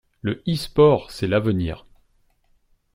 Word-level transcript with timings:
Le 0.23 0.41
eSport 0.49 1.11
c'est 1.11 1.27
l'avenir! 1.27 1.85